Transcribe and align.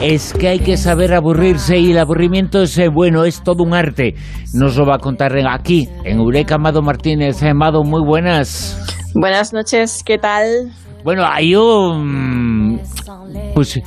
es 0.00 0.32
que 0.32 0.48
hay 0.48 0.58
que 0.60 0.76
saber 0.76 1.12
aburrirse 1.12 1.78
y 1.78 1.90
el 1.90 1.98
aburrimiento 1.98 2.62
es 2.62 2.78
eh, 2.78 2.88
bueno, 2.88 3.24
es 3.24 3.42
todo 3.42 3.64
un 3.64 3.74
arte. 3.74 4.14
Nos 4.54 4.76
lo 4.76 4.86
va 4.86 4.96
a 4.96 4.98
contar 4.98 5.32
aquí, 5.48 5.88
en 6.04 6.18
Eureka, 6.18 6.54
Amado 6.54 6.82
Martínez. 6.82 7.42
Amado, 7.42 7.82
muy 7.82 8.02
buenas. 8.04 8.78
Buenas 9.14 9.52
noches, 9.52 10.02
¿qué 10.04 10.18
tal? 10.18 10.72
Bueno, 11.04 11.24
hay 11.26 11.54
un... 11.56 12.80
Pues 13.54 13.80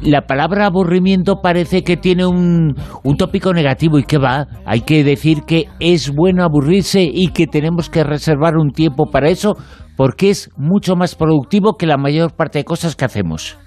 la 0.00 0.22
palabra 0.22 0.66
aburrimiento 0.66 1.40
parece 1.42 1.82
que 1.82 1.96
tiene 1.96 2.24
un, 2.24 2.74
un 3.02 3.16
tópico 3.16 3.52
negativo 3.52 3.98
y 3.98 4.04
que 4.04 4.16
va, 4.16 4.46
hay 4.64 4.82
que 4.82 5.04
decir 5.04 5.42
que 5.46 5.66
es 5.80 6.14
bueno 6.14 6.44
aburrirse 6.44 7.02
y 7.02 7.28
que 7.28 7.46
tenemos 7.46 7.90
que 7.90 8.04
reservar 8.04 8.56
un 8.56 8.70
tiempo 8.70 9.10
para 9.10 9.28
eso 9.28 9.56
porque 9.96 10.30
es 10.30 10.50
mucho 10.56 10.94
más 10.96 11.14
productivo 11.14 11.76
que 11.76 11.86
la 11.86 11.96
mayor 11.98 12.34
parte 12.34 12.58
de 12.58 12.64
cosas 12.64 12.96
que 12.96 13.04
hacemos. 13.04 13.58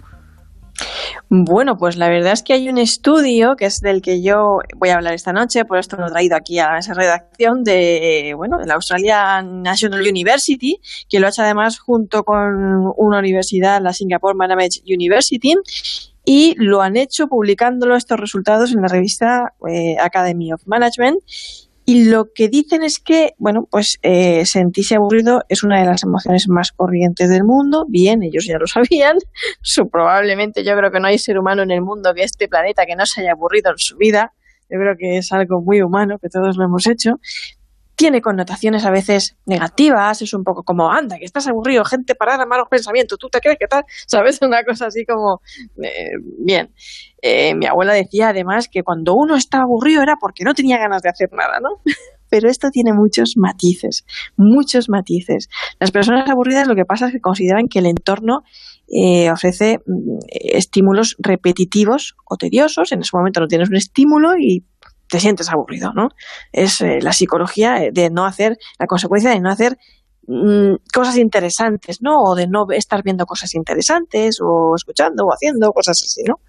Bueno, 1.30 1.78
pues 1.78 1.98
la 1.98 2.10
verdad 2.10 2.34
es 2.34 2.44
que 2.44 2.54
hay 2.54 2.70
un 2.70 2.78
estudio 2.78 3.56
que 3.58 3.66
es 3.66 3.80
del 3.80 4.02
que 4.02 4.22
yo 4.22 4.60
voy 4.76 4.90
a 4.90 4.96
hablar 4.96 5.14
esta 5.14 5.34
noche, 5.34 5.66
por 5.66 5.78
esto 5.78 5.98
lo 5.98 6.08
he 6.08 6.12
traído 6.12 6.36
aquí 6.36 6.60
a 6.60 6.78
esa 6.78 6.94
redacción 6.94 7.64
de, 7.64 8.34
bueno, 8.36 8.58
de 8.58 8.68
la 8.68 8.76
Australian 8.76 9.62
National 9.62 10.02
University, 10.02 10.80
que 11.10 11.20
lo 11.20 11.28
ha 11.28 11.30
hecho 11.30 11.44
además 11.44 11.80
junto 11.80 12.24
con 12.24 12.92
una 12.98 13.20
universidad, 13.20 13.82
la 13.82 13.94
Singapore 13.94 14.36
Management 14.36 14.74
University, 14.86 15.56
y 16.24 16.56
lo 16.58 16.82
han 16.82 16.98
hecho 16.98 17.28
publicándolo 17.28 17.96
estos 17.96 18.20
resultados 18.20 18.72
en 18.74 18.82
la 18.82 18.88
revista 18.88 19.54
eh, 19.68 19.96
Academy 20.00 20.54
of 20.54 20.62
Management 20.66 21.20
y 21.86 22.06
lo 22.06 22.32
que 22.34 22.48
dicen 22.48 22.84
es 22.84 23.00
que, 23.00 23.34
bueno, 23.38 23.68
pues 23.70 23.98
eh, 24.04 24.46
sentirse 24.46 24.96
aburrido 24.96 25.44
es 25.50 25.64
una 25.64 25.80
de 25.80 25.86
las 25.86 26.04
emociones 26.04 26.48
más 26.48 26.72
corrientes 26.72 27.30
del 27.30 27.44
mundo. 27.44 27.86
Bien, 27.88 28.24
ellos 28.24 28.46
ya 28.46 28.58
lo 28.58 28.68
sabían. 28.68 29.18
Su, 29.62 29.90
probablemente 29.90 30.64
yo 30.64 30.76
creo 30.78 30.92
que 30.92 31.00
no 31.00 31.08
hay 31.08 31.18
ser 31.18 31.38
humano 31.40 31.64
en 31.64 31.72
el 31.72 31.82
mundo 31.82 32.14
de 32.14 32.24
este 32.24 32.48
planeta 32.48 32.86
que 32.86 32.96
no 32.96 33.06
se 33.06 33.22
haya 33.22 33.32
aburrido 33.32 33.72
en 33.72 33.78
su 33.78 33.98
vida. 33.98 34.34
Yo 34.70 34.80
creo 34.80 34.96
que 34.98 35.18
es 35.18 35.32
algo 35.32 35.62
muy 35.62 35.82
humano, 35.82 36.18
que 36.20 36.30
todos 36.30 36.56
lo 36.56 36.64
hemos 36.64 36.88
hecho 36.88 37.20
tiene 38.02 38.20
connotaciones 38.20 38.84
a 38.84 38.90
veces 38.90 39.38
negativas, 39.46 40.24
es 40.24 40.34
un 40.34 40.44
poco 40.44 40.64
como, 40.64 40.92
anda, 40.92 41.20
que 41.20 41.26
estás 41.26 41.48
aburrido, 41.48 41.86
gente 41.86 42.16
parada, 42.16 42.48
malos 42.48 42.66
pensamientos, 42.68 43.20
¿tú 43.20 43.30
te 43.30 43.40
crees 43.40 43.60
que 43.60 43.68
tal? 43.68 43.84
¿Sabes? 44.08 44.40
Una 44.42 44.64
cosa 44.64 44.88
así 44.88 45.06
como, 45.06 45.42
eh, 45.84 46.18
bien. 46.40 46.74
Eh, 47.22 47.54
mi 47.54 47.68
abuela 47.68 47.94
decía 47.94 48.30
además 48.30 48.70
que 48.72 48.82
cuando 48.82 49.14
uno 49.14 49.36
estaba 49.36 49.66
aburrido 49.66 50.02
era 50.02 50.16
porque 50.20 50.44
no 50.44 50.56
tenía 50.56 50.80
ganas 50.80 51.04
de 51.04 51.10
hacer 51.10 51.30
nada, 51.32 51.60
¿no? 51.62 51.84
Pero 52.28 52.50
esto 52.50 52.70
tiene 52.72 52.92
muchos 52.92 53.34
matices, 53.36 54.04
muchos 54.36 54.90
matices. 54.90 55.48
Las 55.80 55.92
personas 55.92 56.28
aburridas 56.28 56.68
lo 56.68 56.74
que 56.74 56.86
pasa 56.86 57.06
es 57.06 57.12
que 57.12 57.20
consideran 57.20 57.68
que 57.68 57.80
el 57.80 57.86
entorno 57.86 58.42
eh, 58.88 59.30
ofrece 59.30 59.78
mm, 59.86 60.18
estímulos 60.28 61.18
repetitivos 61.20 62.16
o 62.28 62.38
tediosos. 62.38 62.94
En 62.94 63.02
ese 63.02 63.16
momento 63.16 63.42
no 63.42 63.48
tienes 63.48 63.70
un 63.70 63.76
estímulo 63.76 64.38
y 64.40 64.66
te 65.12 65.20
sientes 65.20 65.50
aburrido, 65.50 65.92
¿no? 65.94 66.08
Es 66.54 66.80
eh, 66.80 67.00
la 67.02 67.12
psicología 67.12 67.82
de 67.92 68.10
no 68.10 68.26
hacer, 68.26 68.58
la 68.80 68.88
consecuencia 68.88 69.30
de 69.30 69.42
no 69.42 69.52
hacer 69.52 69.78
mm, 70.26 70.76
cosas 70.94 71.18
interesantes, 71.18 72.02
¿no? 72.02 72.22
O 72.24 72.34
de 72.34 72.48
no 72.48 72.66
estar 72.72 73.04
viendo 73.04 73.26
cosas 73.26 73.54
interesantes 73.54 74.40
o 74.42 74.74
escuchando 74.74 75.26
o 75.26 75.34
haciendo 75.34 75.74
cosas 75.74 76.02
así, 76.02 76.24
¿no? 76.24 76.40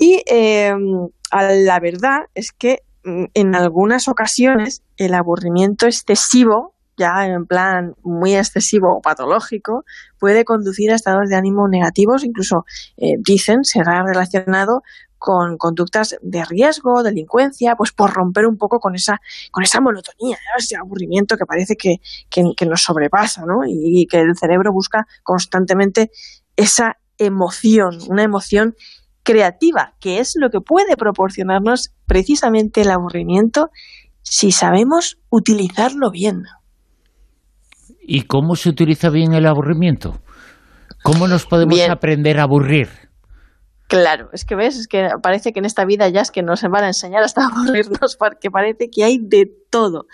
Y 0.00 0.20
em, 0.26 1.08
la 1.30 1.78
verdad 1.78 2.22
es 2.34 2.50
que 2.50 2.80
mm, 3.04 3.26
en 3.34 3.54
algunas 3.54 4.08
ocasiones 4.08 4.82
el 4.96 5.14
aburrimiento 5.14 5.86
excesivo 5.86 6.74
ya 6.96 7.26
en 7.26 7.46
plan 7.46 7.94
muy 8.02 8.34
excesivo 8.34 8.96
o 8.96 9.00
patológico, 9.00 9.84
puede 10.18 10.44
conducir 10.44 10.90
a 10.90 10.94
estados 10.94 11.28
de 11.28 11.36
ánimo 11.36 11.68
negativos, 11.68 12.24
incluso 12.24 12.64
eh, 12.96 13.16
dicen 13.18 13.64
será 13.64 14.02
relacionado 14.02 14.82
con 15.26 15.56
conductas 15.56 16.16
de 16.22 16.44
riesgo, 16.44 17.02
delincuencia, 17.02 17.74
pues 17.74 17.90
por 17.90 18.12
romper 18.12 18.46
un 18.46 18.56
poco 18.56 18.78
con 18.78 18.94
esa, 18.94 19.18
con 19.50 19.64
esa 19.64 19.80
monotonía, 19.80 20.38
ese 20.56 20.76
aburrimiento 20.76 21.36
que 21.36 21.44
parece 21.44 21.74
que, 21.74 21.96
nos 22.64 22.82
sobrepasa, 22.82 23.42
¿no? 23.44 23.66
Y, 23.66 24.06
que 24.06 24.18
el 24.20 24.36
cerebro 24.38 24.70
busca 24.72 25.08
constantemente 25.24 26.12
esa 26.54 26.98
emoción, 27.18 27.98
una 28.08 28.22
emoción 28.22 28.76
creativa, 29.24 29.94
que 29.98 30.20
es 30.20 30.34
lo 30.36 30.48
que 30.50 30.60
puede 30.60 30.96
proporcionarnos 30.96 31.90
precisamente 32.06 32.82
el 32.82 32.92
aburrimiento 32.92 33.70
si 34.22 34.52
sabemos 34.52 35.18
utilizarlo 35.28 36.12
bien. 36.12 36.44
¿Y 38.00 38.22
cómo 38.22 38.54
se 38.54 38.68
utiliza 38.68 39.10
bien 39.10 39.32
el 39.32 39.46
aburrimiento? 39.46 40.20
¿Cómo 41.02 41.26
nos 41.26 41.46
podemos 41.46 41.80
aprender 41.80 42.38
a 42.38 42.44
aburrir? 42.44 43.05
Claro, 43.88 44.30
es 44.32 44.44
que 44.44 44.56
ves, 44.56 44.76
es 44.76 44.88
que 44.88 45.08
parece 45.22 45.52
que 45.52 45.60
en 45.60 45.64
esta 45.64 45.84
vida 45.84 46.08
ya 46.08 46.20
es 46.20 46.32
que 46.32 46.42
nos 46.42 46.62
van 46.62 46.84
a 46.84 46.88
enseñar 46.88 47.22
hasta 47.22 47.46
aburrirnos 47.46 48.16
porque 48.16 48.50
parece 48.50 48.90
que 48.90 49.04
hay 49.04 49.18
de 49.18 49.50
todo. 49.70 50.06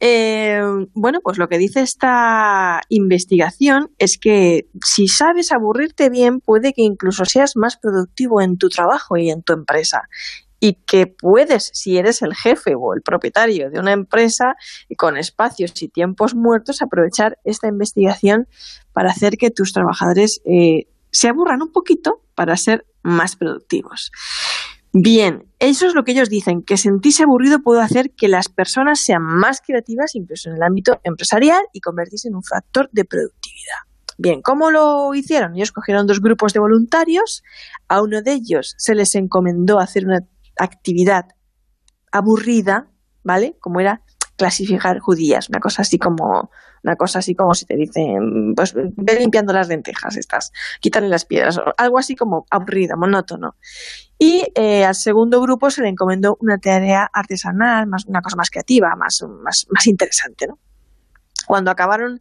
Eh, 0.00 0.60
bueno, 0.94 1.20
pues 1.22 1.38
lo 1.38 1.48
que 1.48 1.56
dice 1.56 1.80
esta 1.80 2.80
investigación 2.88 3.90
es 3.98 4.18
que 4.18 4.68
si 4.84 5.06
sabes 5.06 5.52
aburrirte 5.52 6.10
bien, 6.10 6.40
puede 6.40 6.72
que 6.72 6.82
incluso 6.82 7.24
seas 7.24 7.56
más 7.56 7.76
productivo 7.76 8.40
en 8.40 8.58
tu 8.58 8.68
trabajo 8.68 9.16
y 9.16 9.30
en 9.30 9.42
tu 9.42 9.52
empresa. 9.52 10.08
Y 10.58 10.74
que 10.86 11.06
puedes, 11.06 11.70
si 11.74 11.98
eres 11.98 12.22
el 12.22 12.34
jefe 12.34 12.74
o 12.76 12.94
el 12.94 13.02
propietario 13.02 13.70
de 13.70 13.78
una 13.78 13.92
empresa 13.92 14.56
con 14.96 15.16
espacios 15.16 15.80
y 15.82 15.88
tiempos 15.88 16.34
muertos, 16.34 16.82
aprovechar 16.82 17.38
esta 17.44 17.68
investigación 17.68 18.48
para 18.92 19.10
hacer 19.10 19.36
que 19.36 19.50
tus 19.50 19.72
trabajadores 19.72 20.40
eh, 20.44 20.88
se 21.10 21.28
aburran 21.28 21.62
un 21.62 21.70
poquito 21.70 22.22
para 22.34 22.56
ser 22.56 22.84
más 23.04 23.36
productivos. 23.36 24.10
Bien, 24.92 25.44
eso 25.58 25.86
es 25.86 25.94
lo 25.94 26.04
que 26.04 26.12
ellos 26.12 26.28
dicen, 26.28 26.62
que 26.62 26.76
sentirse 26.76 27.24
aburrido 27.24 27.60
puede 27.60 27.82
hacer 27.82 28.12
que 28.12 28.28
las 28.28 28.48
personas 28.48 29.00
sean 29.00 29.22
más 29.22 29.60
creativas, 29.60 30.14
incluso 30.14 30.48
en 30.48 30.56
el 30.56 30.62
ámbito 30.62 31.00
empresarial, 31.02 31.64
y 31.72 31.80
convertirse 31.80 32.28
en 32.28 32.36
un 32.36 32.44
factor 32.44 32.88
de 32.92 33.04
productividad. 33.04 33.78
Bien, 34.18 34.40
¿cómo 34.40 34.70
lo 34.70 35.12
hicieron? 35.12 35.56
Ellos 35.56 35.72
cogieron 35.72 36.06
dos 36.06 36.20
grupos 36.20 36.52
de 36.52 36.60
voluntarios, 36.60 37.42
a 37.88 38.02
uno 38.02 38.22
de 38.22 38.34
ellos 38.34 38.74
se 38.78 38.94
les 38.94 39.16
encomendó 39.16 39.80
hacer 39.80 40.06
una 40.06 40.20
actividad 40.56 41.24
aburrida, 42.12 42.88
¿vale? 43.24 43.56
Como 43.60 43.80
era 43.80 44.03
clasificar 44.36 44.98
judías, 44.98 45.48
una 45.48 45.60
cosa 45.60 45.82
así 45.82 45.98
como 45.98 46.50
una 46.84 46.96
cosa 46.96 47.20
así 47.20 47.34
como 47.34 47.54
si 47.54 47.64
te 47.64 47.76
dicen, 47.76 48.54
pues 48.54 48.74
ve 48.74 49.18
limpiando 49.18 49.54
las 49.54 49.68
lentejas 49.68 50.16
estas, 50.16 50.52
quitarle 50.80 51.08
las 51.08 51.24
piedras, 51.24 51.58
algo 51.78 51.98
así 51.98 52.14
como 52.14 52.44
aburrido, 52.50 52.96
monótono. 52.98 53.56
Y 54.18 54.44
eh, 54.54 54.84
al 54.84 54.94
segundo 54.94 55.40
grupo 55.40 55.70
se 55.70 55.82
le 55.82 55.88
encomendó 55.88 56.36
una 56.40 56.58
tarea 56.58 57.08
artesanal, 57.10 57.86
más, 57.86 58.04
una 58.04 58.20
cosa 58.20 58.36
más 58.36 58.50
creativa, 58.50 58.94
más, 58.96 59.24
más, 59.42 59.66
más 59.70 59.86
interesante, 59.86 60.46
¿no? 60.46 60.58
Cuando 61.46 61.70
acabaron 61.70 62.20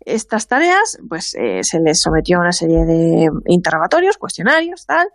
estas 0.00 0.46
tareas, 0.46 0.98
pues 1.08 1.34
eh, 1.34 1.60
se 1.62 1.80
les 1.80 2.00
sometió 2.00 2.38
a 2.38 2.40
una 2.40 2.52
serie 2.52 2.84
de 2.84 3.28
interrogatorios, 3.46 4.16
cuestionarios, 4.16 4.86
tal, 4.86 5.08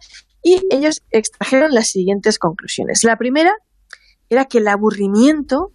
y 0.44 0.62
ellos 0.70 1.02
extrajeron 1.12 1.72
las 1.72 1.90
siguientes 1.90 2.40
conclusiones. 2.40 3.04
La 3.04 3.18
primera 3.18 3.54
era 4.30 4.46
que 4.46 4.60
el 4.60 4.68
aburrimiento 4.68 5.74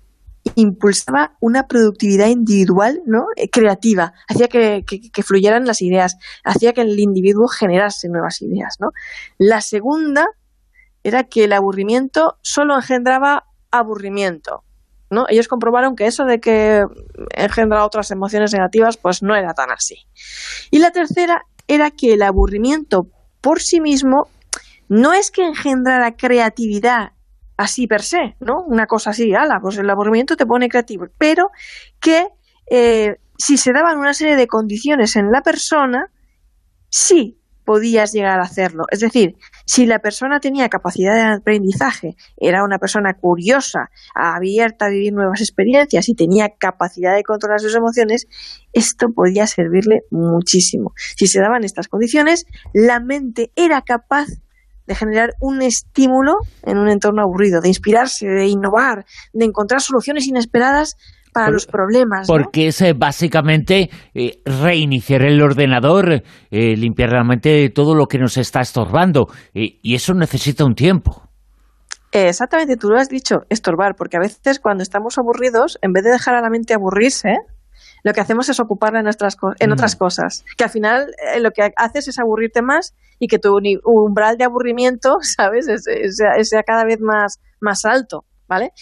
impulsaba 0.55 1.37
una 1.41 1.67
productividad 1.67 2.29
individual 2.29 3.03
¿no? 3.07 3.27
Eh, 3.37 3.49
creativa, 3.51 4.13
hacía 4.29 4.49
que, 4.49 4.85
fluyeran 5.25 5.67
las 5.67 5.83
ideas, 5.83 6.17
hacía 6.45 6.73
que 6.73 6.83
el 6.83 6.99
individuo 6.99 7.49
generase 7.49 8.09
nuevas 8.09 8.43
ideas. 8.43 8.77
¿no? 8.81 8.91
La 9.39 9.61
segunda 9.61 10.27
era 11.03 11.25
que 11.25 11.45
el 11.45 11.53
aburrimiento 11.53 12.39
solo 12.43 12.77
engendraba 12.77 13.45
aburrimiento. 13.71 14.65
¿no? 15.11 15.27
Ellos 15.29 15.49
comprobaron 15.49 15.97
que 15.97 16.07
eso 16.07 16.25
de 16.25 16.41
que 16.41 16.85
engendra 17.37 17.85
otras 17.85 18.11
emociones 18.11 18.53
negativas, 18.53 18.97
pues 18.97 19.23
no 19.23 19.35
era 19.35 19.55
tan 19.55 19.71
así. 19.71 20.07
Y 20.71 20.79
la 20.79 20.91
tercera 20.91 21.43
era 21.69 21.91
que 21.91 22.15
el 22.15 22.23
aburrimiento 22.23 23.09
por 23.41 23.61
sí 23.61 23.81
mismo 23.81 24.29
no 24.89 25.13
es 25.13 25.31
que 25.31 25.47
engendrara 25.47 26.17
creatividad 26.17 27.14
así 27.57 27.87
per 27.87 28.03
se, 28.03 28.37
¿no? 28.41 28.63
Una 28.67 28.87
cosa 28.87 29.11
así, 29.11 29.35
ala, 29.35 29.61
pues 29.61 29.79
el 29.79 29.89
aburrimiento 29.89 30.37
te 30.37 30.47
pone 30.47 30.69
creativo, 30.69 31.07
pero 31.19 31.51
que 32.01 32.29
eh, 32.71 33.17
si 33.39 33.57
se 33.57 33.73
daban 33.73 33.99
una 33.99 34.15
serie 34.15 34.37
de 34.37 34.47
condiciones 34.47 35.17
en 35.17 35.31
la 35.31 35.43
persona, 35.43 36.11
sí 36.89 37.39
podías 37.65 38.13
llegar 38.13 38.41
a 38.41 38.45
hacerlo. 38.45 38.85
Es 38.91 39.01
decir, 39.01 39.37
si 39.65 39.87
la 39.87 39.99
persona 39.99 40.39
tenía 40.39 40.69
capacidad 40.69 41.15
de 41.15 41.37
aprendizaje, 41.37 42.15
era 42.37 42.63
una 42.63 42.79
persona 42.79 43.15
curiosa, 43.15 43.91
abierta 44.15 44.87
a 44.87 44.91
vivir 44.91 45.13
nuevas 45.13 45.41
experiencias 45.41 46.09
y 46.09 46.15
tenía 46.15 46.51
capacidad 46.59 47.15
de 47.15 47.23
controlar 47.23 47.61
sus 47.61 47.75
emociones, 47.75 48.27
esto 48.73 49.09
podía 49.15 49.47
servirle 49.47 50.03
muchísimo. 50.11 50.93
Si 51.17 51.27
se 51.27 51.41
daban 51.41 51.65
estas 51.65 51.89
condiciones, 51.89 52.47
la 52.73 53.01
mente 53.01 53.51
era 53.57 53.81
capaz 53.83 54.27
de 54.87 54.95
generar 54.95 55.31
un 55.41 55.63
estímulo 55.63 56.35
en 56.63 56.79
un 56.79 56.89
entorno 56.89 57.23
aburrido, 57.23 57.61
de 57.61 57.69
inspirarse, 57.69 58.27
de 58.27 58.47
innovar, 58.47 59.05
de 59.33 59.45
encontrar 59.45 59.81
soluciones 59.81 60.27
inesperadas 60.27 60.97
para 61.35 61.51
los 61.51 61.67
problemas. 61.67 62.27
Porque 62.29 62.69
es 62.69 62.81
eh, 62.81 62.95
básicamente 62.97 63.91
eh, 64.15 64.41
reiniciar 64.45 65.23
el 65.23 65.43
ordenador, 65.43 66.23
eh, 66.51 66.77
limpiar 66.77 67.11
realmente 67.11 67.49
de 67.49 67.71
todo 67.71 67.95
lo 67.95 68.07
que 68.07 68.19
nos 68.19 68.37
está 68.37 68.61
estorbando. 68.61 69.27
y 69.53 69.95
eso 69.95 70.15
necesita 70.15 70.65
un 70.65 70.75
tiempo. 70.75 71.23
Exactamente, 72.13 72.77
tú 72.77 72.91
lo 72.91 72.97
has 72.97 73.09
dicho, 73.09 73.41
estorbar, 73.51 73.97
porque 73.97 74.17
a 74.17 74.21
veces 74.21 74.61
cuando 74.61 74.85
estamos 74.85 75.19
aburridos, 75.19 75.79
en 75.83 75.93
vez 75.93 76.05
de 76.05 76.11
dejar 76.11 76.37
a 76.37 76.41
la 76.41 76.49
mente 76.49 76.73
aburrirse, 76.73 77.39
lo 78.05 78.13
que 78.13 78.21
hacemos 78.21 78.49
es 78.51 78.61
ocuparla 78.61 79.01
en, 79.01 79.05
nuestras 79.05 79.37
en 79.59 79.73
otras 79.73 79.97
mm. 79.97 79.99
cosas. 79.99 80.45
Que 80.57 80.65
al 80.65 80.71
final 80.71 81.13
lo 81.41 81.51
que 81.51 81.73
haces 81.77 82.07
es 82.07 82.19
aburrirte 82.19 82.63
más 82.63 82.95
y 83.19 83.29
que 83.29 83.39
tu 83.39 83.59
umbral 83.83 84.37
de 84.37 84.45
aburrimiento, 84.45 85.17
¿sabes?, 85.23 85.67
sea, 86.43 86.63
cada 86.63 86.85
vez 86.85 87.01
más, 87.01 87.41
más 87.61 87.85
alto. 87.85 88.25
¿Vale? 88.47 88.73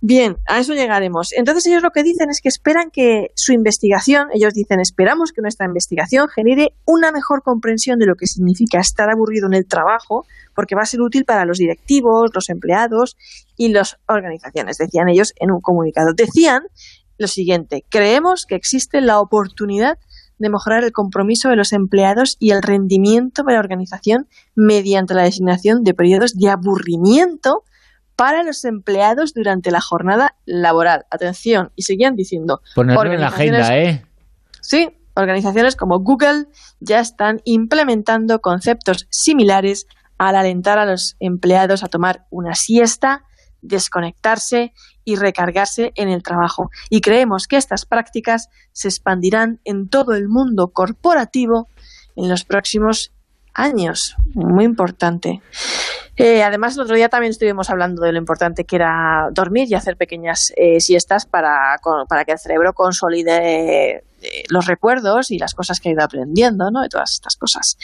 Bien, 0.00 0.38
a 0.44 0.58
eso 0.58 0.74
llegaremos. 0.74 1.32
Entonces 1.34 1.64
ellos 1.66 1.84
lo 1.84 1.92
que 1.92 2.02
dicen 2.02 2.30
es 2.30 2.40
que 2.40 2.48
esperan 2.48 2.90
que 2.90 3.30
su 3.36 3.52
investigación, 3.52 4.26
ellos 4.34 4.54
dicen, 4.54 4.80
esperamos 4.80 5.30
que 5.30 5.40
nuestra 5.40 5.66
investigación 5.66 6.26
genere 6.28 6.74
una 6.84 7.12
mejor 7.12 7.44
comprensión 7.44 8.00
de 8.00 8.06
lo 8.06 8.16
que 8.16 8.26
significa 8.26 8.80
estar 8.80 9.08
aburrido 9.08 9.46
en 9.46 9.54
el 9.54 9.66
trabajo, 9.68 10.26
porque 10.52 10.74
va 10.74 10.82
a 10.82 10.86
ser 10.86 11.00
útil 11.00 11.24
para 11.24 11.44
los 11.44 11.58
directivos, 11.58 12.32
los 12.34 12.50
empleados 12.50 13.16
y 13.56 13.68
las 13.68 13.98
organizaciones, 14.08 14.78
decían 14.78 15.08
ellos 15.08 15.32
en 15.36 15.52
un 15.52 15.60
comunicado. 15.60 16.12
Decían 16.12 16.64
lo 17.18 17.26
siguiente, 17.26 17.84
creemos 17.88 18.46
que 18.46 18.54
existe 18.54 19.00
la 19.00 19.20
oportunidad 19.20 19.98
de 20.38 20.50
mejorar 20.50 20.84
el 20.84 20.92
compromiso 20.92 21.48
de 21.48 21.56
los 21.56 21.72
empleados 21.72 22.36
y 22.40 22.50
el 22.50 22.62
rendimiento 22.62 23.42
de 23.44 23.52
la 23.52 23.60
organización 23.60 24.28
mediante 24.54 25.14
la 25.14 25.22
designación 25.22 25.84
de 25.84 25.94
periodos 25.94 26.34
de 26.34 26.50
aburrimiento 26.50 27.62
para 28.16 28.42
los 28.42 28.64
empleados 28.64 29.32
durante 29.34 29.70
la 29.70 29.80
jornada 29.80 30.36
laboral. 30.44 31.06
Atención, 31.10 31.72
y 31.76 31.82
seguían 31.82 32.16
diciendo... 32.16 32.62
Ponerlo 32.74 33.12
en 33.12 33.20
la 33.20 33.28
agenda, 33.28 33.78
¿eh? 33.78 34.04
Sí, 34.60 34.88
organizaciones 35.14 35.76
como 35.76 36.00
Google 36.00 36.46
ya 36.80 37.00
están 37.00 37.40
implementando 37.44 38.40
conceptos 38.40 39.06
similares 39.10 39.86
al 40.18 40.36
alentar 40.36 40.78
a 40.78 40.86
los 40.86 41.16
empleados 41.20 41.82
a 41.82 41.88
tomar 41.88 42.26
una 42.30 42.54
siesta, 42.54 43.24
desconectarse 43.64 44.72
y 45.04 45.16
recargarse 45.16 45.92
en 45.96 46.08
el 46.08 46.22
trabajo. 46.22 46.70
Y 46.90 47.00
creemos 47.00 47.46
que 47.46 47.56
estas 47.56 47.86
prácticas 47.86 48.48
se 48.72 48.88
expandirán 48.88 49.60
en 49.64 49.88
todo 49.88 50.12
el 50.14 50.28
mundo 50.28 50.68
corporativo 50.68 51.68
en 52.16 52.28
los 52.28 52.44
próximos 52.44 53.12
años. 53.54 54.16
Muy 54.34 54.64
importante. 54.64 55.40
Eh, 56.16 56.42
además, 56.42 56.76
el 56.76 56.82
otro 56.82 56.96
día 56.96 57.08
también 57.08 57.30
estuvimos 57.30 57.70
hablando 57.70 58.02
de 58.02 58.12
lo 58.12 58.18
importante 58.18 58.64
que 58.64 58.76
era 58.76 59.28
dormir 59.32 59.68
y 59.68 59.74
hacer 59.74 59.96
pequeñas 59.96 60.52
eh, 60.56 60.80
siestas 60.80 61.26
para, 61.26 61.76
para 62.08 62.24
que 62.24 62.32
el 62.32 62.38
cerebro 62.38 62.72
consolide 62.72 64.04
los 64.48 64.66
recuerdos 64.66 65.30
y 65.30 65.38
las 65.38 65.54
cosas 65.54 65.80
que 65.80 65.88
ha 65.88 65.92
ido 65.92 66.02
aprendiendo, 66.02 66.70
¿no? 66.70 66.82
De 66.82 66.88
todas 66.88 67.12
estas 67.12 67.36
cosas. 67.36 67.76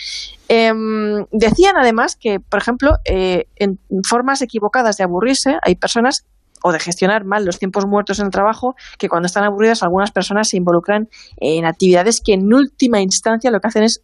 Em, 0.49 1.25
decían 1.33 1.77
además 1.77 2.17
que, 2.17 2.41
por 2.41 2.61
ejemplo, 2.61 2.93
en 3.05 3.79
formas 4.09 4.43
equivocadas 4.43 4.97
de 4.97 5.05
aburrirse, 5.05 5.59
hay 5.63 5.75
personas 5.77 6.25
o 6.63 6.73
de 6.73 6.79
gestionar 6.79 7.25
mal 7.25 7.45
los 7.45 7.59
tiempos 7.59 7.87
muertos 7.87 8.19
en 8.19 8.27
el 8.27 8.31
trabajo, 8.31 8.77
que 8.99 9.09
cuando 9.09 9.27
están 9.27 9.45
aburridas 9.45 9.83
algunas 9.83 10.11
personas 10.11 10.49
se 10.49 10.57
involucran 10.57 11.09
en 11.39 11.65
actividades 11.65 12.21
que 12.21 12.35
en 12.35 12.53
última 12.53 13.01
instancia 13.01 13.51
lo 13.51 13.61
que 13.61 13.69
hacen 13.69 13.83
es 13.83 14.03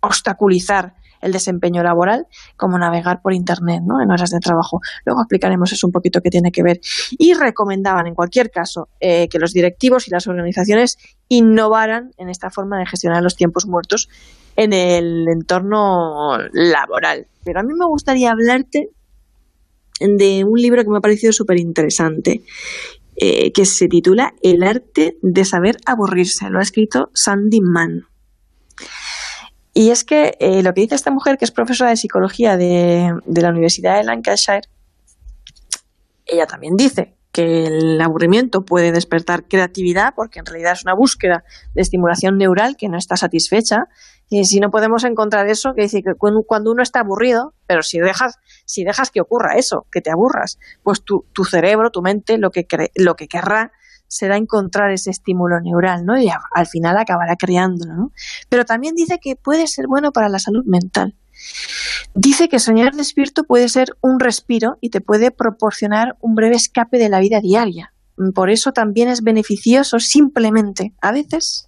obstaculizar 0.00 0.94
el 1.22 1.32
desempeño 1.32 1.82
laboral, 1.82 2.26
como 2.56 2.78
navegar 2.78 3.22
por 3.22 3.32
Internet 3.32 3.82
¿no? 3.86 4.02
en 4.02 4.10
horas 4.10 4.30
de 4.30 4.40
trabajo. 4.40 4.80
Luego 5.06 5.22
explicaremos 5.22 5.72
eso 5.72 5.86
un 5.86 5.92
poquito 5.92 6.20
que 6.20 6.30
tiene 6.30 6.52
que 6.52 6.62
ver. 6.62 6.80
Y 7.12 7.34
recomendaban, 7.34 8.06
en 8.06 8.14
cualquier 8.14 8.50
caso, 8.50 8.88
eh, 9.00 9.28
que 9.28 9.38
los 9.38 9.52
directivos 9.52 10.08
y 10.08 10.10
las 10.10 10.26
organizaciones 10.26 10.98
innovaran 11.28 12.10
en 12.18 12.28
esta 12.28 12.50
forma 12.50 12.78
de 12.78 12.86
gestionar 12.86 13.22
los 13.22 13.36
tiempos 13.36 13.66
muertos 13.66 14.08
en 14.56 14.72
el 14.72 15.26
entorno 15.28 16.36
laboral. 16.52 17.26
Pero 17.44 17.60
a 17.60 17.62
mí 17.62 17.72
me 17.74 17.86
gustaría 17.86 18.30
hablarte 18.30 18.90
de 20.00 20.44
un 20.44 20.58
libro 20.58 20.82
que 20.82 20.90
me 20.90 20.98
ha 20.98 21.00
parecido 21.00 21.32
súper 21.32 21.58
interesante, 21.58 22.42
eh, 23.16 23.52
que 23.52 23.64
se 23.64 23.88
titula 23.88 24.34
El 24.42 24.62
arte 24.62 25.16
de 25.22 25.44
saber 25.44 25.76
aburrirse. 25.86 26.50
Lo 26.50 26.58
ha 26.58 26.62
escrito 26.62 27.10
Sandy 27.14 27.60
Mann. 27.60 28.06
Y 29.74 29.90
es 29.90 30.04
que 30.04 30.36
eh, 30.38 30.62
lo 30.62 30.74
que 30.74 30.82
dice 30.82 30.94
esta 30.94 31.10
mujer, 31.10 31.38
que 31.38 31.44
es 31.44 31.50
profesora 31.50 31.90
de 31.90 31.96
psicología 31.96 32.56
de, 32.56 33.14
la 33.26 33.48
Universidad 33.48 33.96
de 33.96 34.04
Lancashire, 34.04 34.68
ella 36.26 36.46
también 36.46 36.76
dice 36.76 37.16
que 37.32 37.64
el 37.64 38.00
aburrimiento 38.02 38.66
puede 38.66 38.92
despertar 38.92 39.48
creatividad 39.48 40.12
porque 40.14 40.38
en 40.38 40.44
realidad 40.44 40.72
es 40.72 40.82
una 40.84 40.94
búsqueda 40.94 41.44
de 41.74 41.80
estimulación 41.80 42.36
neural 42.36 42.76
que 42.76 42.90
no 42.90 42.98
está 42.98 43.16
satisfecha. 43.16 43.88
Y 44.28 44.44
si 44.44 44.60
no 44.60 44.70
podemos 44.70 45.04
encontrar 45.04 45.48
eso, 45.48 45.72
que 45.74 45.82
dice 45.82 46.02
que 46.02 46.12
cuando 46.14 46.70
uno 46.70 46.82
está 46.82 47.00
aburrido, 47.00 47.54
pero 47.66 47.82
si 47.82 47.98
dejas, 47.98 48.38
si 48.66 48.84
dejas 48.84 49.10
que 49.10 49.22
ocurra 49.22 49.56
eso, 49.56 49.86
que 49.90 50.02
te 50.02 50.10
aburras, 50.10 50.58
pues 50.82 51.02
tu, 51.02 51.24
tu 51.32 51.44
cerebro, 51.44 51.90
tu 51.90 52.02
mente, 52.02 52.36
lo 52.36 52.50
que, 52.50 52.66
lo 52.94 53.14
que 53.14 53.28
querrá 53.28 53.72
será 54.12 54.36
encontrar 54.36 54.90
ese 54.90 55.10
estímulo 55.10 55.58
neural, 55.60 56.04
¿no? 56.04 56.20
Y 56.20 56.28
al 56.28 56.66
final 56.66 56.98
acabará 56.98 57.34
creándolo, 57.36 57.94
¿no? 57.94 58.12
Pero 58.50 58.66
también 58.66 58.94
dice 58.94 59.18
que 59.18 59.36
puede 59.36 59.66
ser 59.66 59.86
bueno 59.86 60.12
para 60.12 60.28
la 60.28 60.38
salud 60.38 60.64
mental. 60.66 61.16
Dice 62.14 62.50
que 62.50 62.58
soñar 62.58 62.92
despierto 62.94 63.44
puede 63.44 63.70
ser 63.70 63.96
un 64.02 64.20
respiro 64.20 64.76
y 64.82 64.90
te 64.90 65.00
puede 65.00 65.30
proporcionar 65.30 66.18
un 66.20 66.34
breve 66.34 66.56
escape 66.56 66.98
de 66.98 67.08
la 67.08 67.20
vida 67.20 67.40
diaria. 67.40 67.94
Por 68.34 68.50
eso 68.50 68.72
también 68.72 69.08
es 69.08 69.22
beneficioso 69.22 69.98
simplemente, 69.98 70.92
a 71.00 71.10
veces, 71.10 71.66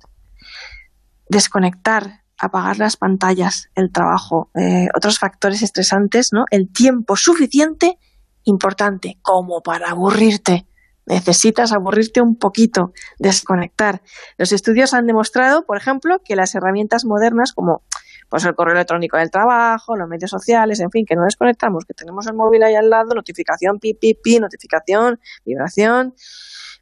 desconectar, 1.31 2.25
apagar 2.37 2.79
las 2.79 2.99
pantallas, 2.99 3.71
el 3.75 3.91
trabajo, 3.91 4.51
eh, 4.55 4.89
otros 4.95 5.19
factores 5.19 5.63
estresantes, 5.63 6.29
¿no? 6.31 6.45
El 6.51 6.71
tiempo 6.71 7.17
suficiente, 7.17 7.99
importante, 8.45 9.19
como 9.23 9.63
para 9.63 9.89
aburrirte 9.89 10.67
Necesitas 11.07 11.73
aburrirte 11.73 12.21
un 12.21 12.37
poquito, 12.37 12.93
desconectar. 13.19 14.03
Los 14.39 14.53
estudios 14.53 14.95
han 14.95 15.07
demostrado, 15.07 15.65
por 15.67 15.77
ejemplo, 15.77 16.21
que 16.25 16.37
las 16.37 16.55
herramientas 16.55 17.05
modernas 17.05 17.53
como 17.53 17.83
pues 18.29 18.45
el 18.45 18.55
correo 18.55 18.75
electrónico 18.75 19.17
del 19.17 19.31
trabajo, 19.31 19.97
los 19.97 20.09
medios 20.09 20.31
sociales, 20.31 20.81
en 20.81 20.91
fin, 20.91 21.05
que 21.07 21.15
no 21.15 21.25
desconectamos, 21.25 21.85
que 21.85 21.95
tenemos 21.95 22.27
el 22.27 22.35
móvil 22.35 22.63
ahí 22.63 22.75
al 22.75 22.91
lado, 22.91 23.15
notificación, 23.15 23.79
pi, 23.79 23.95
pi, 23.95 24.15
pi, 24.15 24.41
notificación, 24.41 25.21
vibración, 25.45 26.15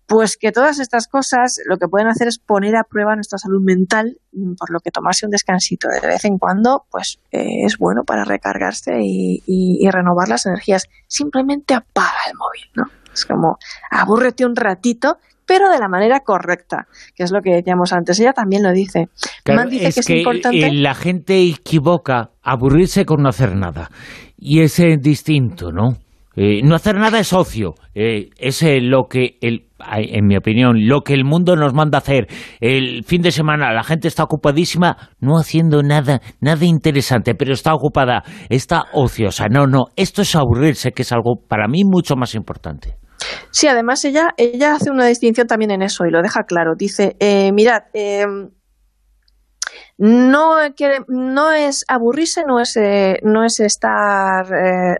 pues 0.06 0.36
que 0.36 0.52
todas 0.52 0.78
estas 0.78 1.08
cosas 1.08 1.56
lo 1.66 1.78
que 1.78 1.88
pueden 1.88 2.08
hacer 2.08 2.28
es 2.28 2.38
poner 2.38 2.76
a 2.76 2.84
prueba 2.84 3.14
nuestra 3.16 3.38
salud 3.38 3.62
mental, 3.62 4.18
por 4.58 4.70
lo 4.70 4.80
que 4.80 4.90
tomarse 4.90 5.26
un 5.26 5.30
descansito 5.30 5.88
de 5.88 6.06
vez 6.06 6.24
en 6.24 6.38
cuando, 6.38 6.86
pues 6.90 7.18
eh, 7.32 7.64
es 7.64 7.76
bueno 7.76 8.04
para 8.04 8.24
recargarse 8.24 8.92
y, 9.02 9.42
y 9.46 9.90
renovar 9.90 10.28
las 10.28 10.46
energías. 10.46 10.84
Simplemente 11.06 11.74
apaga 11.74 12.18
el 12.30 12.36
móvil, 12.36 12.62
¿no? 12.74 13.01
Es 13.12 13.24
como, 13.24 13.58
abúrrete 13.90 14.44
un 14.44 14.56
ratito, 14.56 15.16
pero 15.46 15.68
de 15.70 15.78
la 15.78 15.88
manera 15.88 16.20
correcta, 16.20 16.86
que 17.14 17.24
es 17.24 17.32
lo 17.32 17.40
que 17.42 17.52
decíamos 17.52 17.92
antes. 17.92 18.18
Ella 18.20 18.32
también 18.32 18.62
lo 18.62 18.72
dice. 18.72 19.08
dice 19.70 19.92
que, 19.92 20.00
es 20.00 20.10
importante... 20.10 20.66
Eh, 20.66 20.72
la 20.72 20.94
gente 20.94 21.42
equivoca 21.42 22.30
aburrirse 22.42 23.04
con 23.04 23.22
no 23.22 23.28
hacer 23.28 23.54
nada. 23.54 23.90
Y 24.36 24.60
es 24.60 24.78
eh, 24.78 24.96
distinto, 25.00 25.70
¿no? 25.70 25.98
Eh, 26.34 26.62
no 26.62 26.74
hacer 26.74 26.96
nada 26.96 27.18
es 27.18 27.34
ocio. 27.34 27.74
es 27.94 28.62
lo 28.80 29.04
que, 29.04 29.36
el, 29.42 29.66
en 29.94 30.26
mi 30.26 30.36
opinión, 30.36 30.86
lo 30.88 31.02
que 31.02 31.12
el 31.12 31.24
mundo 31.24 31.56
nos 31.56 31.74
manda 31.74 31.98
hacer. 31.98 32.28
El 32.60 33.04
fin 33.04 33.20
de 33.20 33.30
semana 33.30 33.74
la 33.74 33.84
gente 33.84 34.08
está 34.08 34.22
ocupadísima, 34.22 34.96
no 35.20 35.36
haciendo 35.38 35.82
nada, 35.82 36.22
nada 36.40 36.64
interesante, 36.64 37.34
pero 37.34 37.52
está 37.52 37.74
ocupada, 37.74 38.22
está 38.48 38.84
ociosa. 38.94 39.48
No, 39.50 39.66
no, 39.66 39.88
esto 39.96 40.22
es 40.22 40.34
aburrirse, 40.34 40.92
que 40.92 41.02
es 41.02 41.12
algo 41.12 41.34
para 41.46 41.68
mí 41.68 41.82
mucho 41.84 42.16
más 42.16 42.34
importante. 42.34 43.01
Sí, 43.50 43.66
además 43.66 44.04
ella, 44.04 44.34
ella 44.36 44.74
hace 44.74 44.90
una 44.90 45.06
distinción 45.06 45.46
también 45.46 45.70
en 45.70 45.82
eso 45.82 46.06
y 46.06 46.10
lo 46.10 46.22
deja 46.22 46.44
claro. 46.44 46.74
Dice, 46.74 47.16
eh, 47.20 47.52
mirad, 47.52 47.84
eh, 47.94 48.26
no, 49.98 50.56
no 51.08 51.52
es 51.52 51.84
aburrirse, 51.88 52.44
no 52.44 52.60
es, 52.60 52.76
eh, 52.76 53.20
no 53.22 53.44
es 53.44 53.60
estar 53.60 54.46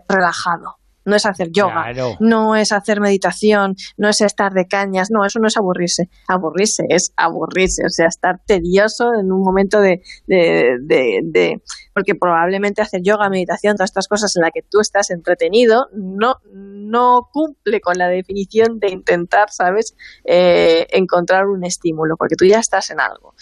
relajado 0.07 0.77
no 1.05 1.15
es 1.15 1.25
hacer 1.25 1.49
yoga, 1.51 1.91
no 2.19 2.55
es 2.55 2.71
hacer 2.71 2.99
meditación, 2.99 3.75
no 3.97 4.09
es 4.09 4.21
estar 4.21 4.53
de 4.53 4.67
cañas, 4.67 5.09
no, 5.11 5.25
eso 5.25 5.39
no 5.39 5.47
es 5.47 5.57
aburrirse. 5.57 6.09
Aburrirse 6.27 6.83
es 6.89 7.13
aburrirse, 7.17 7.85
o 7.85 7.89
sea, 7.89 8.07
estar 8.07 8.39
tedioso 8.45 9.11
en 9.19 9.31
un 9.31 9.41
momento 9.41 9.79
de, 9.79 10.01
de, 10.27 10.77
de, 10.81 11.61
porque 11.93 12.15
probablemente 12.15 12.81
hacer 12.81 13.01
yoga, 13.03 13.29
meditación, 13.29 13.75
todas 13.75 13.89
estas 13.89 14.07
cosas 14.07 14.35
en 14.35 14.41
las 14.41 14.51
que 14.53 14.61
tú 14.61 14.79
estás 14.79 15.09
entretenido, 15.09 15.87
no, 15.93 16.35
no 16.53 17.29
cumple 17.31 17.81
con 17.81 17.97
la 17.97 18.07
definición 18.07 18.79
de 18.79 18.89
intentar, 18.89 19.49
¿sabes?, 19.51 19.95
eh, 20.23 20.87
encontrar 20.91 21.47
un 21.47 21.63
estímulo, 21.65 22.15
porque 22.17 22.35
tú 22.35 22.45
ya 22.45 22.59
estás 22.59 22.89
en 22.89 22.99
algo. 22.99 23.33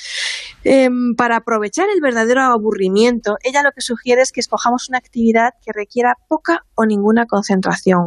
Em, 0.64 1.16
para 1.16 1.38
aprovechar 1.38 1.88
el 1.94 2.02
verdadero 2.02 2.42
aburrimiento, 2.42 3.38
ella 3.44 3.64
lo 3.64 3.72
que 3.72 3.82
sugiere 3.82 4.22
es 4.22 4.32
que 4.32 4.40
escojamos 4.40 4.90
una 4.90 4.98
actividad 4.98 5.54
que 5.64 5.72
requiera 5.74 6.18
poca 6.28 6.66
o 6.76 6.86
ninguna 6.86 7.26
concentración, 7.26 7.51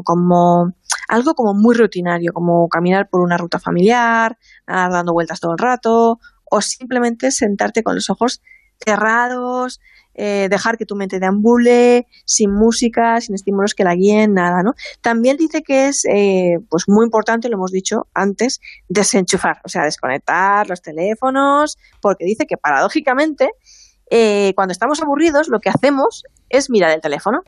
como 0.04 0.72
algo 1.08 1.34
como 1.34 1.54
muy 1.54 1.74
rutinario, 1.74 2.32
como 2.32 2.68
caminar 2.68 3.08
por 3.08 3.20
una 3.20 3.36
ruta 3.36 3.58
familiar, 3.58 4.38
dando 4.66 5.12
vueltas 5.12 5.40
todo 5.40 5.52
el 5.52 5.58
rato, 5.58 6.18
o 6.50 6.60
simplemente 6.60 7.30
sentarte 7.30 7.82
con 7.82 7.94
los 7.94 8.10
ojos 8.10 8.40
cerrados, 8.84 9.80
eh, 10.14 10.46
dejar 10.48 10.76
que 10.76 10.86
tu 10.86 10.94
mente 10.94 11.18
deambule, 11.18 12.06
sin 12.24 12.52
música, 12.52 13.20
sin 13.20 13.34
estímulos 13.34 13.74
que 13.74 13.82
la 13.82 13.94
guíen, 13.94 14.34
nada, 14.34 14.62
¿no? 14.62 14.74
También 15.00 15.36
dice 15.36 15.62
que 15.62 15.88
es 15.88 16.04
eh, 16.04 16.58
pues 16.70 16.84
muy 16.86 17.04
importante, 17.04 17.48
lo 17.48 17.56
hemos 17.56 17.72
dicho 17.72 18.06
antes, 18.14 18.60
desenchufar, 18.88 19.60
o 19.64 19.68
sea, 19.68 19.82
desconectar 19.82 20.68
los 20.68 20.82
teléfonos, 20.82 21.78
porque 22.00 22.24
dice 22.24 22.46
que 22.46 22.56
paradójicamente 22.56 23.50
eh, 24.10 24.52
cuando 24.54 24.72
estamos 24.72 25.02
aburridos 25.02 25.48
lo 25.48 25.60
que 25.60 25.70
hacemos 25.70 26.24
es 26.48 26.70
mirar 26.70 26.90
el 26.92 27.00
teléfono, 27.00 27.40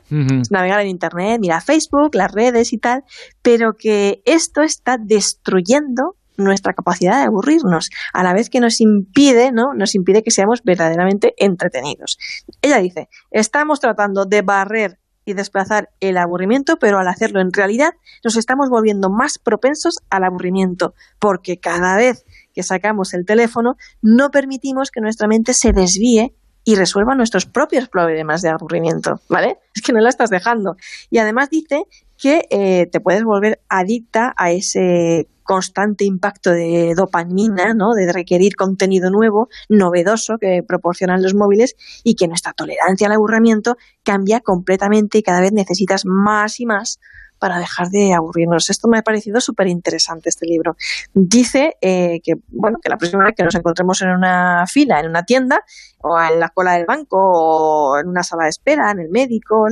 navegar 0.49 0.81
en 0.81 0.87
Internet, 0.87 1.39
mirar 1.39 1.61
Facebook, 1.61 2.13
las 2.13 2.31
redes 2.31 2.73
y 2.73 2.77
tal, 2.77 3.03
pero 3.41 3.73
que 3.77 4.21
esto 4.25 4.61
está 4.61 4.97
destruyendo 4.97 6.15
nuestra 6.37 6.73
capacidad 6.73 7.17
de 7.19 7.25
aburrirnos, 7.25 7.89
a 8.13 8.23
la 8.23 8.33
vez 8.33 8.49
que 8.49 8.59
nos 8.59 8.79
impide, 8.79 9.51
¿no? 9.51 9.73
Nos 9.75 9.95
impide 9.95 10.23
que 10.23 10.31
seamos 10.31 10.61
verdaderamente 10.63 11.33
entretenidos. 11.37 12.17
Ella 12.61 12.77
dice, 12.77 13.09
estamos 13.31 13.79
tratando 13.79 14.25
de 14.25 14.43
barrer 14.43 14.99
y 15.25 15.33
desplazar 15.33 15.89
el 15.99 16.17
aburrimiento, 16.17 16.77
pero 16.77 16.99
al 16.99 17.07
hacerlo 17.07 17.41
en 17.41 17.51
realidad 17.51 17.91
nos 18.23 18.37
estamos 18.37 18.69
volviendo 18.69 19.09
más 19.09 19.39
propensos 19.39 19.95
al 20.09 20.23
aburrimiento, 20.23 20.93
porque 21.19 21.59
cada 21.59 21.97
vez 21.97 22.23
que 22.53 22.63
sacamos 22.63 23.13
el 23.13 23.25
teléfono 23.25 23.75
no 24.01 24.29
permitimos 24.29 24.89
que 24.89 25.01
nuestra 25.01 25.27
mente 25.27 25.53
se 25.53 25.73
desvíe 25.73 26.33
y 26.67 26.75
resuelva 26.75 27.15
nuestros 27.15 27.45
propios 27.45 27.87
problemas 27.87 28.41
de 28.41 28.49
aburrimiento, 28.49 29.21
¿vale? 29.29 29.57
Es 29.73 29.81
que 29.81 29.93
no 29.93 30.01
la 30.01 30.09
estás 30.09 30.29
dejando. 30.29 30.75
Y 31.09 31.17
además 31.17 31.49
dice 31.49 31.83
que 32.17 32.45
eh, 32.49 32.87
te 32.87 32.99
puedes 32.99 33.23
volver 33.23 33.61
adicta 33.69 34.33
a 34.35 34.51
ese 34.51 35.29
constante 35.43 36.03
impacto 36.03 36.51
de 36.51 36.93
dopamina, 36.93 37.73
¿no? 37.73 37.93
de 37.93 38.11
requerir 38.11 38.57
contenido 38.57 39.09
nuevo, 39.09 39.47
novedoso 39.69 40.39
que 40.41 40.61
proporcionan 40.61 41.23
los 41.23 41.35
móviles 41.35 41.77
y 42.03 42.15
que 42.15 42.27
nuestra 42.27 42.51
tolerancia 42.51 43.07
al 43.07 43.13
aburrimiento 43.13 43.77
cambia 44.03 44.41
completamente 44.41 45.19
y 45.19 45.23
cada 45.23 45.39
vez 45.39 45.53
necesitas 45.53 46.01
más 46.03 46.59
y 46.59 46.65
más 46.65 46.99
para 47.39 47.59
dejar 47.59 47.89
de 47.89 48.13
aburrirnos. 48.13 48.69
Esto 48.69 48.87
me 48.87 48.99
ha 48.99 49.01
parecido 49.01 49.39
súper 49.41 49.67
interesante 49.67 50.29
este 50.29 50.45
libro. 50.45 50.75
Dice 51.13 51.77
eh, 51.81 52.19
que, 52.23 52.35
bueno, 52.49 52.79
que 52.81 52.89
la 52.89 52.97
próxima 52.97 53.23
vez 53.25 53.35
que 53.35 53.43
nos 53.43 53.55
encontremos 53.55 54.01
en 54.01 54.09
una 54.09 54.65
fila, 54.67 54.99
en 54.99 55.09
una 55.09 55.23
tienda, 55.23 55.63
o 55.99 56.19
en 56.19 56.39
la 56.39 56.49
cola 56.49 56.73
del 56.73 56.85
banco, 56.85 57.17
o 57.19 57.99
en 57.99 58.07
una 58.07 58.23
sala 58.23 58.43
de 58.43 58.49
espera, 58.49 58.91
en 58.91 58.99
el 58.99 59.09
médico, 59.09 59.65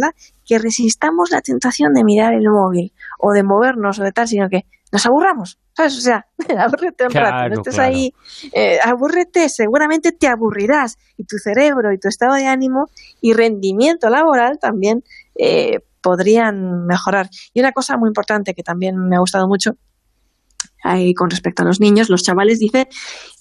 que 0.45 0.59
resistamos 0.59 1.31
la 1.31 1.41
tentación 1.41 1.93
de 1.93 2.03
mirar 2.03 2.33
el 2.33 2.49
móvil, 2.49 2.93
o 3.19 3.31
de 3.31 3.43
movernos, 3.43 3.99
o 3.99 4.03
de 4.03 4.11
tal, 4.11 4.27
sino 4.27 4.49
que 4.49 4.65
nos 4.91 5.05
aburramos. 5.05 5.59
¿Sabes? 5.75 5.97
O 5.97 6.01
sea, 6.01 6.25
abúrrete 6.57 7.05
un 7.05 7.11
rato, 7.11 7.49
no 7.49 7.55
estés 7.55 7.79
ahí, 7.79 8.13
eh, 8.53 8.79
abúrrete, 8.83 9.49
seguramente 9.49 10.13
te 10.13 10.27
aburrirás 10.27 10.97
y 11.17 11.25
tu 11.25 11.37
cerebro 11.37 11.91
y 11.91 11.97
tu 11.97 12.07
estado 12.07 12.35
de 12.35 12.45
ánimo 12.45 12.85
y 13.19 13.33
rendimiento 13.33 14.09
laboral 14.09 14.57
también 14.57 15.03
eh, 15.37 15.79
podrían 16.05 16.85
mejorar. 16.85 17.31
Y 17.51 17.61
una 17.61 17.71
cosa 17.71 17.97
muy 17.97 18.09
importante 18.09 18.53
que 18.53 18.61
también 18.61 18.95
me 18.95 19.15
ha 19.15 19.19
gustado 19.19 19.47
mucho 19.47 19.71
ahí 20.83 21.15
con 21.15 21.31
respecto 21.31 21.63
a 21.63 21.65
los 21.65 21.79
niños, 21.79 22.11
los 22.11 22.21
chavales 22.21 22.59
dicen 22.59 22.87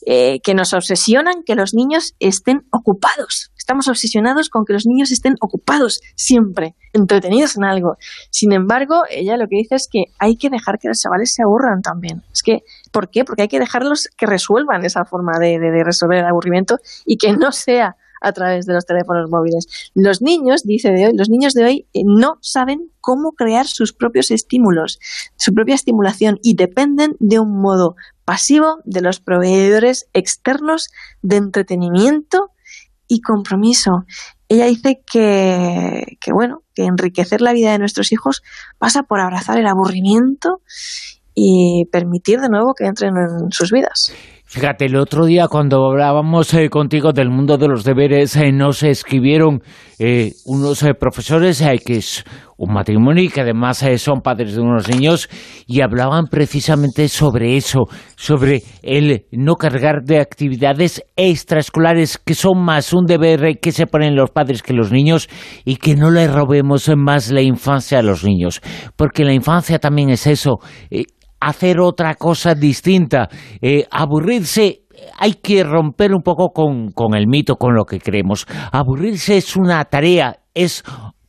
eh, 0.07 0.41
que 0.41 0.55
nos 0.55 0.73
obsesionan 0.73 1.43
que 1.45 1.57
los 1.57 1.75
niños 1.75 2.15
estén 2.21 2.67
ocupados. 2.71 3.53
Estamos 3.59 3.87
obsesionados 3.89 4.49
con 4.49 4.65
que 4.65 4.73
los 4.73 4.87
niños 4.87 5.13
estén 5.13 5.35
ocupados 5.41 6.01
siempre, 6.15 6.75
entretenidos 6.95 7.59
en 7.59 7.65
algo. 7.65 7.99
Sin 8.31 8.53
embargo, 8.53 9.03
ella 9.11 9.37
lo 9.37 9.47
que 9.47 9.57
dice 9.57 9.75
es 9.75 9.89
que 9.91 10.05
hay 10.19 10.37
que 10.37 10.49
dejar 10.49 10.79
que 10.79 10.89
los 10.89 11.01
chavales 11.01 11.35
se 11.35 11.43
aburran 11.43 11.83
también. 11.83 12.23
Es 12.33 12.43
que, 12.43 12.63
¿por 12.93 13.11
qué? 13.11 13.25
Porque 13.25 13.43
hay 13.43 13.49
que 13.49 13.61
dejarlos 13.61 14.09
que 14.17 14.25
resuelvan 14.25 14.85
esa 14.87 15.05
forma 15.05 15.39
de 15.39 15.85
resolver 15.85 16.21
el 16.21 16.27
aburrimiento 16.27 16.79
y 17.05 17.19
que 17.19 17.35
no 17.35 17.53
sea 17.53 17.97
a 18.25 18.33
través 18.33 18.67
de 18.67 18.75
los 18.75 18.87
teléfonos 18.87 19.31
móviles. 19.31 19.67
Los 19.95 20.23
niños, 20.23 20.63
dice 20.65 20.91
de 20.91 21.07
hoy, 21.07 21.13
los 21.15 21.29
niños 21.29 21.55
de 21.55 21.65
hoy 21.65 21.87
eh, 21.93 22.03
no 22.05 22.39
saben 22.41 22.91
cómo 23.01 23.33
crear 23.33 23.67
sus 23.67 23.93
propios 23.93 24.31
estímulos, 24.31 24.99
su 25.37 25.53
propia 25.53 25.75
estimulación 25.75 26.39
y 26.43 26.57
dependen 26.57 27.17
de 27.21 27.39
un 27.39 27.61
modo 27.61 27.97
pasivo 28.25 28.79
de 28.85 29.03
los 29.03 29.21
proveedores 29.21 30.09
externos 30.15 30.89
de 31.23 31.37
entretenimiento 31.37 32.51
y 33.07 33.21
compromiso. 33.21 34.05
Ella 34.49 34.67
dice 34.67 35.03
que, 35.11 36.17
que, 36.21 36.33
bueno, 36.33 36.63
que 36.75 36.85
enriquecer 36.85 37.41
la 37.41 37.53
vida 37.53 37.73
de 37.73 37.79
nuestros 37.79 38.13
hijos 38.13 38.43
pasa 38.79 39.03
por 39.03 39.21
abrazar 39.21 39.59
el 39.59 39.67
aburrimiento 39.67 40.63
y 41.35 41.87
permitir 41.91 42.41
de 42.41 42.49
nuevo 42.49 42.75
que 42.75 42.87
entren 42.87 43.15
en 43.17 43.51
sus 43.51 43.71
vidas. 43.71 44.15
Fíjate, 44.55 44.85
el 44.85 44.95
otro 44.95 45.27
día 45.27 45.49
cuando 45.49 45.85
hablábamos 45.85 46.55
eh, 46.55 46.69
contigo 46.71 47.11
del 47.13 47.29
mundo 47.29 47.59
de 47.59 47.67
los 47.67 47.83
deberes, 47.83 48.37
eh, 48.37 48.53
nos 48.53 48.85
escribieron 48.85 49.65
eh, 49.99 50.31
unos 50.47 50.87
profesores 51.01 51.61
que 51.85 51.97
es 51.97 52.23
un 52.57 52.73
matrimonio 52.73 53.25
y 53.25 53.31
que 53.31 53.41
además 53.41 53.85
son 53.97 54.21
padres 54.21 54.55
de 54.55 54.61
unos 54.61 54.89
niños 54.89 55.29
y 55.67 55.81
hablaban 55.81 56.27
precisamente 56.27 57.09
sobre 57.09 57.57
eso, 57.57 57.87
sobre 58.15 58.63
el 58.85 59.25
no 59.33 59.57
cargar 59.57 60.05
de 60.05 60.21
actividades 60.21 61.03
extraescolares 61.17 62.17
que 62.17 62.35
son 62.35 62.65
más 62.65 62.93
un 62.93 63.07
deber 63.07 63.59
que 63.61 63.73
se 63.73 63.89
ponen 63.89 64.15
los 64.15 64.31
padres 64.31 64.63
que 64.63 64.73
los 64.73 64.93
niños 64.93 65.29
y 65.65 65.77
que 65.77 65.97
no 65.97 66.13
le 66.13 66.29
robemos 66.29 66.89
más 66.97 67.33
la 67.33 67.43
infancia 67.43 67.99
a 67.99 68.03
los 68.03 68.23
niños, 68.23 68.61
porque 68.95 69.25
la 69.25 69.33
infancia 69.33 69.81
también 69.81 70.11
es 70.11 70.29
eso, 70.29 70.61
hacer 71.49 71.81
otra 71.81 72.15
cosa 72.15 72.55
distinta, 72.55 73.29
eh, 73.61 73.87
aburrirse 73.91 74.81
hay 75.19 75.35
que 75.35 75.65
romper 75.65 76.15
un 76.15 76.23
poco 76.23 76.51
con, 76.51 76.91
con, 76.93 77.15
el 77.15 77.27
mito, 77.27 77.57
con 77.57 77.75
lo 77.75 77.85
que 77.85 77.99
creemos. 77.99 78.47
Aburrirse 78.73 79.37
es 79.37 79.57
una 79.57 79.85
tarea, 79.85 80.39
es 80.55 80.83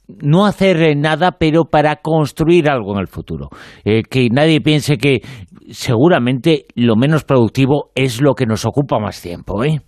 no 0.08 0.46
hacer 0.46 0.96
nada, 0.98 1.32
pero 1.34 1.66
para 1.66 1.98
construir 1.98 2.70
algo 2.70 2.94
en 2.94 3.00
el 3.00 3.08
futuro. 3.08 3.50
Eh, 3.84 4.04
que 4.04 4.30
nadie 4.32 4.62
piense 4.62 4.98
que 4.98 5.22
seguramente 5.72 6.66
lo 6.76 6.96
menos 6.96 7.24
productivo 7.24 7.92
es 7.96 8.22
lo 8.22 8.34
que 8.36 8.46
nos 8.46 8.66
ocupa 8.66 9.00
más 9.00 9.22
tiempo. 9.22 9.64
¿eh? 9.64 9.82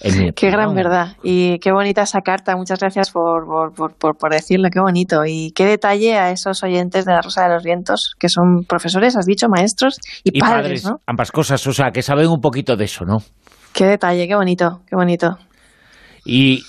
Qué 0.00 0.50
gran 0.50 0.74
verdad. 0.74 1.16
Y 1.22 1.58
qué 1.58 1.70
bonita 1.70 2.02
esa 2.02 2.20
carta. 2.20 2.56
Muchas 2.56 2.80
gracias 2.80 3.10
por, 3.10 3.46
por, 3.74 3.94
por, 3.94 4.16
por, 4.16 4.32
decirlo. 4.32 4.68
Qué 4.72 4.80
bonito. 4.80 5.24
Y 5.26 5.52
qué 5.52 5.64
detalle 5.64 6.16
a 6.16 6.30
esos 6.30 6.62
oyentes 6.62 7.04
de 7.04 7.12
la 7.12 7.20
Rosa 7.20 7.44
de 7.44 7.54
los 7.54 7.62
Vientos, 7.62 8.14
que 8.18 8.28
son 8.28 8.64
profesores, 8.66 9.16
has 9.16 9.26
dicho, 9.26 9.48
maestros 9.48 9.98
y, 10.24 10.40
padres, 10.40 10.84
¿no? 10.84 10.96
Ambas 11.06 11.30
cosas, 11.30 11.64
o 11.66 11.72
sea, 11.72 11.90
que 11.92 12.02
saben 12.02 12.28
un 12.28 12.40
poquito 12.40 12.76
de 12.76 12.84
eso, 12.84 13.04
¿no? 13.04 13.18
Qué 13.72 13.86
detalle, 13.86 14.26
qué 14.26 14.34
bonito, 14.34 14.80
qué 14.88 14.96
bonito. 14.96 15.38
Y 16.24 16.62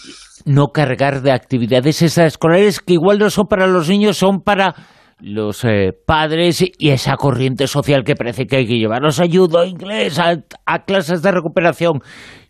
no 0.45 0.67
cargar 0.67 1.21
de 1.21 1.31
actividades 1.31 2.01
extraescolares 2.01 2.79
que 2.79 2.93
igual 2.93 3.19
no 3.19 3.29
son 3.29 3.45
para 3.47 3.67
los 3.67 3.89
niños, 3.89 4.17
son 4.17 4.41
para 4.41 4.75
los 5.23 5.63
eh, 5.63 5.93
padres 6.05 6.63
y 6.77 6.89
esa 6.89 7.15
corriente 7.15 7.67
social 7.67 8.03
que 8.03 8.15
parece 8.15 8.45
que 8.45 8.57
hay 8.57 8.67
que 8.67 8.77
llevarlos 8.77 9.21
ayuda 9.21 9.61
a 9.61 9.65
inglés, 9.65 10.19
a, 10.19 10.79
clases 10.79 11.21
de 11.21 11.31
recuperación 11.31 12.01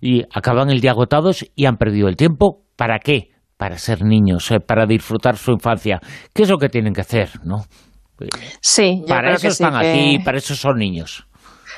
y 0.01 0.23
acaban 0.33 0.71
el 0.71 0.81
día 0.81 0.91
agotados 0.91 1.45
y 1.55 1.65
han 1.65 1.77
perdido 1.77 2.07
el 2.07 2.15
tiempo. 2.15 2.63
¿Para 2.75 2.97
qué? 2.97 3.29
Para 3.57 3.77
ser 3.77 4.03
niños, 4.03 4.49
eh, 4.49 4.59
para 4.59 4.87
disfrutar 4.87 5.37
su 5.37 5.51
infancia. 5.51 5.99
¿Qué 6.33 6.43
es 6.43 6.49
lo 6.49 6.57
que 6.57 6.69
tienen 6.69 6.93
que 6.93 7.01
hacer? 7.01 7.29
¿no? 7.43 7.63
Sí, 8.59 9.03
para 9.07 9.33
eso 9.33 9.49
están 9.49 9.75
aquí, 9.75 10.17
para 10.25 10.39
eso 10.39 10.55
son 10.55 10.77
niños. 10.77 11.27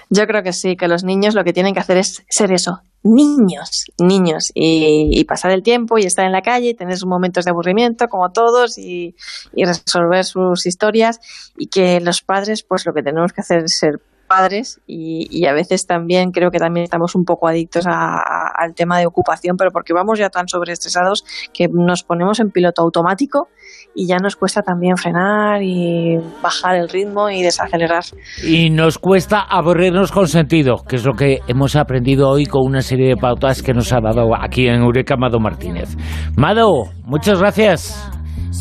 Yo 0.10 0.28
creo 0.28 0.44
que 0.44 0.54
sí, 0.54 0.76
que 0.76 0.88
los 0.88 1.04
niños 1.04 1.36
lo 1.36 1.44
que 1.44 1.54
tienen 1.54 1.74
que 1.74 1.80
hacer 1.80 1.98
es 1.98 2.24
ser 2.30 2.52
eso, 2.52 2.82
niños, 3.04 3.86
niños, 3.98 4.52
y, 4.54 5.24
pasar 5.26 5.52
el 5.52 5.64
tiempo 5.64 5.98
y 5.98 6.04
estar 6.04 6.26
en 6.26 6.32
la 6.32 6.42
calle, 6.42 6.70
y 6.70 6.74
tener 6.74 6.98
sus 6.98 7.08
momentos 7.08 7.46
de 7.46 7.52
aburrimiento 7.52 8.08
como 8.08 8.32
todos 8.32 8.78
y, 8.78 9.16
y 9.54 9.66
resolver 9.66 10.24
sus 10.26 10.66
historias 10.66 11.20
y 11.58 11.68
que 11.68 12.00
los 12.00 12.22
padres 12.22 12.64
pues 12.64 12.86
lo 12.86 12.94
que 12.94 13.04
tenemos 13.04 13.34
que 13.34 13.42
hacer 13.42 13.64
es 13.64 13.78
ser 13.78 14.00
padres 14.28 14.80
y, 14.88 15.46
a 15.46 15.54
veces 15.54 15.86
también 15.86 16.32
creo 16.32 16.50
que 16.50 16.60
también 16.60 16.84
estamos 16.84 17.16
un 17.16 17.24
poco 17.24 17.48
adictos 17.48 17.86
al 17.88 18.74
tema 18.74 19.00
de 19.00 19.06
ocupación, 19.06 19.58
pero 19.58 19.72
porque 19.72 19.94
vamos 19.94 20.18
ya 20.20 20.30
tan 20.30 20.48
sobreestresados 20.48 21.24
que 21.54 21.68
nos 21.72 22.04
ponemos 22.04 22.40
en 22.40 22.50
piloto 22.50 22.82
automático 22.82 23.50
y 23.94 24.08
ya 24.08 24.18
nos 24.18 24.36
cuesta 24.36 24.62
también 24.62 24.98
frenar 24.98 25.62
y 25.62 26.18
bajar 26.42 26.76
el 26.76 26.90
ritmo 26.90 27.30
y 27.30 27.42
desacelerar. 27.44 28.04
Y 28.44 28.70
nos 28.70 28.98
cuesta 28.98 29.42
aburrirnos 29.42 30.12
con 30.12 30.28
sentido, 30.28 30.84
que 30.88 30.98
es 30.98 31.06
lo 31.06 31.14
que 31.14 31.40
hemos 31.48 31.76
aprendido 31.76 32.30
hoy 32.30 32.46
con 32.46 32.64
una 32.64 32.82
serie 32.82 33.10
de 33.10 33.18
pautas 33.18 33.62
que 33.62 33.74
nos 33.74 33.94
ha 33.94 34.02
dado 34.02 34.36
aquí 34.36 34.68
en 34.68 34.82
Eureka 34.82 35.16
Mado 35.16 35.40
Martínez. 35.40 35.96
Mado, 36.36 36.86
muchas 37.04 37.40
gracias. 37.40 38.12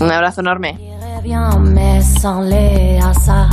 Un 0.00 0.10
abrazo 0.10 0.40
enorme. 0.40 0.94
C'est 1.14 1.22
bien, 1.22 1.50
mais 1.60 2.00
sans 2.00 2.40
les 2.40 2.98
ça, 3.24 3.48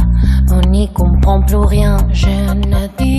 on 0.52 0.62
n'y 0.70 0.92
comprend 0.94 1.42
plus 1.42 1.58
rien. 1.58 1.98
Je 2.12 2.28
ne 2.28 2.88
dis 2.98 3.02